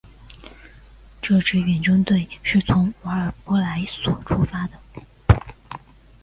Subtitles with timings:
[1.21, 4.73] 这支远征队是从瓦尔帕莱索出发的。